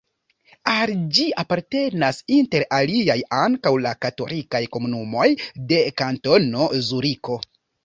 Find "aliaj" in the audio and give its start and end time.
2.79-3.17